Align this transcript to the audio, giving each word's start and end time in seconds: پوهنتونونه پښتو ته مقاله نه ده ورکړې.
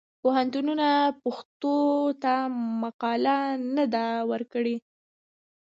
پوهنتونونه 0.21 0.87
پښتو 1.23 1.75
ته 2.23 2.33
مقاله 2.81 3.37
نه 3.75 3.85
ده 3.93 4.05
ورکړې. 4.31 4.75